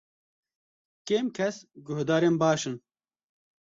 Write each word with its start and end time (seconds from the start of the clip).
Kêm 1.07 1.25
kes 1.37 1.55
guhdarên 1.87 2.35
baş 2.41 2.61
in. 2.69 2.75